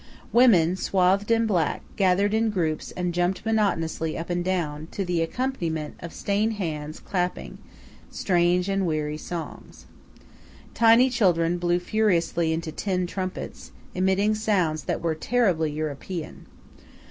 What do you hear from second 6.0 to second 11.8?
stained hands clapping, and strange and weary songs. Tiny children blew